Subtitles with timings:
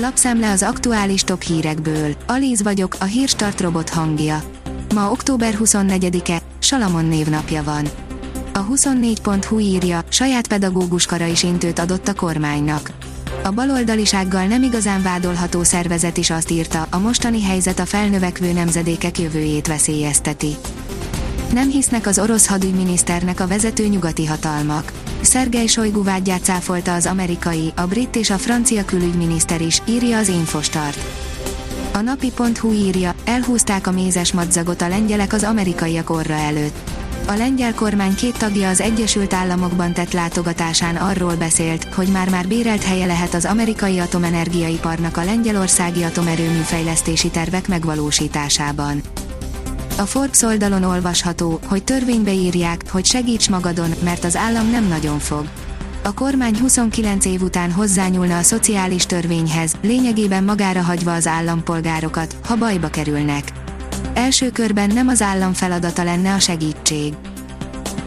[0.00, 2.14] Lapszemle az aktuális top hírekből.
[2.26, 4.42] Alíz vagyok, a hírstart robot hangja.
[4.94, 7.88] Ma október 24-e, Salamon névnapja van.
[8.52, 12.90] A 24.hu írja, saját pedagóguskara is intőt adott a kormánynak.
[13.42, 19.18] A baloldalisággal nem igazán vádolható szervezet is azt írta, a mostani helyzet a felnövekvő nemzedékek
[19.18, 20.56] jövőjét veszélyezteti.
[21.52, 24.92] Nem hisznek az orosz hadügyminiszternek a vezető nyugati hatalmak.
[25.20, 30.28] Szergej Sojgu vágyát cáfolta az amerikai, a brit és a francia külügyminiszter is, írja az
[30.28, 30.98] Infostart.
[31.92, 36.90] A napi.hu írja, elhúzták a mézes madzagot a lengyelek az amerikaiak orra előtt.
[37.26, 42.82] A lengyel kormány két tagja az Egyesült Államokban tett látogatásán arról beszélt, hogy már-már bérelt
[42.82, 49.02] helye lehet az amerikai atomenergiaiparnak a lengyelországi atomerőmű fejlesztési tervek megvalósításában.
[49.98, 55.18] A Forbes oldalon olvasható, hogy törvénybe írják, hogy segíts magadon, mert az állam nem nagyon
[55.18, 55.44] fog.
[56.02, 62.56] A kormány 29 év után hozzányúlna a szociális törvényhez, lényegében magára hagyva az állampolgárokat, ha
[62.56, 63.52] bajba kerülnek.
[64.14, 67.14] Első körben nem az állam feladata lenne a segítség.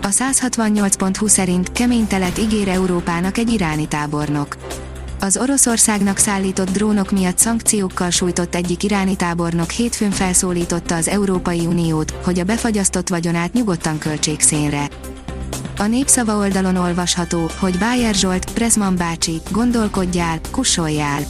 [0.01, 4.57] A 168.20 szerint kemény telet ígér Európának egy iráni tábornok.
[5.23, 12.13] Az Oroszországnak szállított drónok miatt szankciókkal sújtott egyik iráni tábornok hétfőn felszólította az Európai Uniót,
[12.23, 14.89] hogy a befagyasztott vagyonát nyugodtan költsék szénre.
[15.77, 21.21] A népszava oldalon olvasható, hogy Bájer Zsolt, Pressman bácsi, gondolkodjál, kussoljál.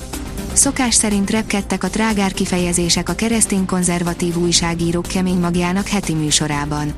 [0.54, 6.94] Szokás szerint repkedtek a trágár kifejezések a keresztény konzervatív újságírók kemény magjának heti műsorában.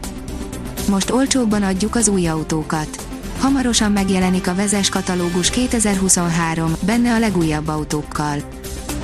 [0.89, 3.12] Most olcsóbban adjuk az új autókat.
[3.39, 8.37] Hamarosan megjelenik a vezes katalógus 2023, benne a legújabb autókkal.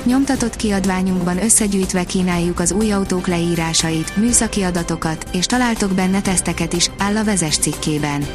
[0.04, 6.90] Nyomtatott kiadványunkban összegyűjtve kínáljuk az új autók leírásait, műszaki adatokat, és találtok benne teszteket is,
[6.98, 8.26] áll a vezes cikkében.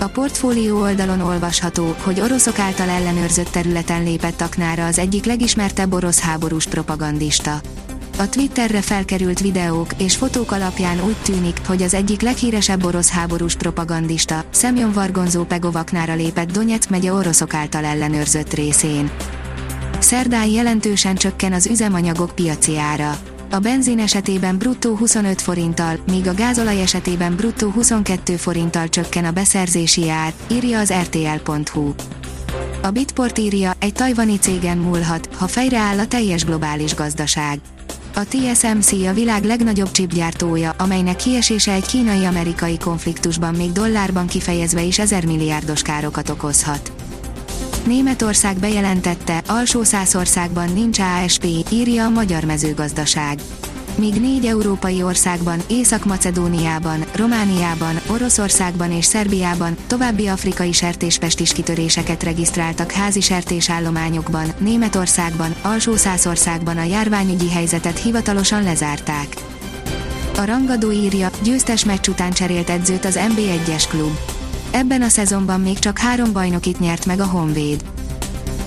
[0.00, 6.20] A portfólió oldalon olvasható, hogy oroszok által ellenőrzött területen lépett aknára az egyik legismertebb orosz
[6.20, 7.60] háborús propagandista.
[8.18, 13.54] A Twitterre felkerült videók és fotók alapján úgy tűnik, hogy az egyik leghíresebb orosz háborús
[13.54, 19.10] propagandista, Semyon Vargonzó Pegovaknára lépett Donetsk megye oroszok által ellenőrzött részén.
[19.98, 23.18] Szerdán jelentősen csökken az üzemanyagok piaci ára.
[23.50, 29.30] A benzin esetében bruttó 25 forinttal, míg a gázolaj esetében bruttó 22 forinttal csökken a
[29.30, 31.92] beszerzési ár, írja az rtl.hu.
[32.82, 37.60] A Bitport írja, egy tajvani cégen múlhat, ha fejreáll a teljes globális gazdaság.
[38.14, 44.98] A TSMC a világ legnagyobb chipgyártója, amelynek kiesése egy kínai-amerikai konfliktusban még dollárban kifejezve is
[44.98, 46.92] ezer milliárdos károkat okozhat.
[47.86, 53.38] Németország bejelentette, alsó százországban nincs ASP, írja a Magyar Mezőgazdaság.
[53.96, 63.20] Míg négy európai országban, Észak-Macedóniában, Romániában, Oroszországban és Szerbiában további afrikai sertéspestis kitöréseket regisztráltak házi
[63.20, 69.26] sertésállományokban, Németországban, alsó százországban a járványügyi helyzetet hivatalosan lezárták.
[70.36, 74.18] A rangadó írja, győztes meccs után cserélt edzőt az NB1-es klub.
[74.70, 77.84] Ebben a szezonban még csak három bajnokit nyert meg a Honvéd.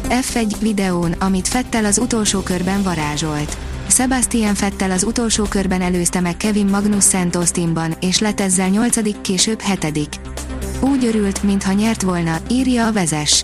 [0.09, 3.57] F1 videón, amit Fettel az utolsó körben varázsolt.
[3.87, 9.21] Sebastian Fettel az utolsó körben előzte meg Kevin Magnus Szent Austinban, és lett ezzel 8
[9.21, 10.19] később 7
[10.79, 13.43] Úgy örült, mintha nyert volna, írja a vezes.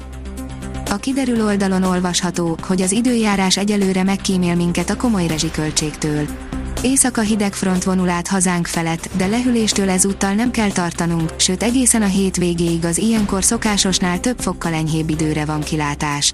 [0.90, 6.28] A kiderül oldalon olvasható, hogy az időjárás egyelőre megkímél minket a komoly rezsiköltségtől.
[6.82, 12.02] Éjszaka hideg front vonul át hazánk felett, de lehűléstől ezúttal nem kell tartanunk, sőt egészen
[12.02, 16.34] a hétvégéig az ilyenkor szokásosnál több fokkal enyhébb időre van kilátás.